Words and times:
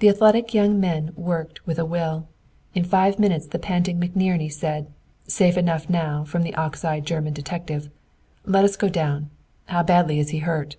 The 0.00 0.10
athletic 0.10 0.52
young 0.52 0.78
men 0.78 1.14
worked 1.16 1.66
with 1.66 1.78
a 1.78 1.84
will. 1.86 2.28
In 2.74 2.84
five 2.84 3.18
minutes 3.18 3.46
the 3.46 3.58
panting 3.58 3.98
McNerney 3.98 4.52
said, 4.52 4.92
"Safe 5.26 5.56
enough 5.56 5.88
now 5.88 6.24
from 6.24 6.42
the 6.42 6.54
ox 6.56 6.84
eyed 6.84 7.06
German 7.06 7.32
detective! 7.32 7.88
Let 8.44 8.66
us 8.66 8.76
go 8.76 8.90
down. 8.90 9.30
How 9.64 9.82
badly 9.82 10.18
is 10.18 10.28
he 10.28 10.40
hurt?" 10.40 10.76